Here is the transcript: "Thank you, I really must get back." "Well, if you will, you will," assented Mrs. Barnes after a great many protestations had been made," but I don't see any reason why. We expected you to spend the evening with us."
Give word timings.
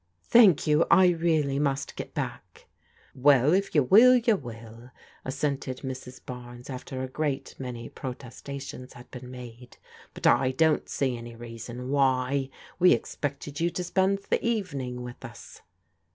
"Thank 0.33 0.65
you, 0.65 0.83
I 0.89 1.09
really 1.09 1.59
must 1.59 1.95
get 1.95 2.15
back." 2.15 2.65
"Well, 3.13 3.53
if 3.53 3.75
you 3.75 3.83
will, 3.83 4.15
you 4.17 4.35
will," 4.35 4.89
assented 5.23 5.81
Mrs. 5.81 6.19
Barnes 6.25 6.71
after 6.71 7.03
a 7.03 7.07
great 7.07 7.53
many 7.59 7.87
protestations 7.87 8.93
had 8.93 9.11
been 9.11 9.29
made," 9.29 9.77
but 10.15 10.25
I 10.25 10.53
don't 10.53 10.89
see 10.89 11.15
any 11.15 11.35
reason 11.35 11.89
why. 11.91 12.49
We 12.79 12.93
expected 12.93 13.59
you 13.59 13.69
to 13.69 13.83
spend 13.83 14.21
the 14.31 14.43
evening 14.43 15.03
with 15.03 15.23
us." 15.23 15.61